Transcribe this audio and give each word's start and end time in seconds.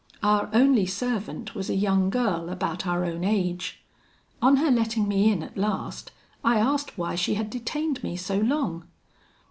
Our 0.23 0.49
only 0.51 0.87
servant 0.87 1.53
was 1.53 1.69
a 1.69 1.75
young 1.75 2.09
girl 2.09 2.49
about 2.49 2.87
our 2.87 3.05
own 3.05 3.23
age. 3.23 3.83
On 4.41 4.55
her 4.55 4.71
letting 4.71 5.07
me 5.07 5.31
in 5.31 5.43
at 5.43 5.55
last, 5.57 6.11
I 6.43 6.57
asked 6.57 6.97
why 6.97 7.13
she 7.13 7.35
had 7.35 7.51
detained 7.51 8.01
me 8.03 8.17
so 8.17 8.39
long? 8.39 8.85